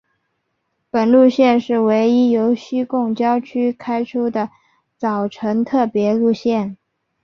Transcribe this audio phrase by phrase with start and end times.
[0.89, 4.49] 本路线是唯一由西贡郊区开出的
[4.97, 6.75] 早晨特别路线。